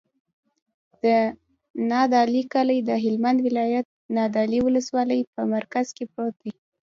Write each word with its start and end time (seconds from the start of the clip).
د 1.03 1.05
نادعلي 1.91 2.43
کلی 2.53 2.77
د 2.89 2.91
هلمند 3.03 3.39
ولایت، 3.47 3.87
نادعلي 4.17 4.59
ولسوالي 4.63 5.19
په 5.33 5.41
مرکز 5.55 5.85
کې 5.95 6.05
پروت 6.11 6.35
دی. 6.43 6.51